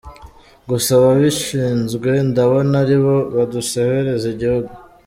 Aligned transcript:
Gusa 0.69 0.89
ababishinzwe 0.99 2.09
ndabona 2.29 2.75
aribo 2.83 3.15
badusebereza 3.35 4.25
igihugu. 4.35 4.71